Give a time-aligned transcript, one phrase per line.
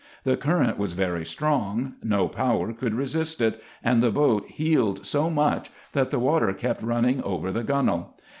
[0.23, 5.29] The current was very strong; no power could resist it; and the boat heeled so
[5.29, 8.17] much, that the water kept running over the gunwale.